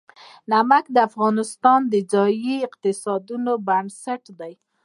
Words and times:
نمک 0.51 0.85
د 0.91 0.97
افغانستان 1.09 1.79
د 1.91 1.95
ځایي 2.11 2.55
اقتصادونو 2.67 3.51
بنسټ 3.67 4.23
دی. 4.39 4.53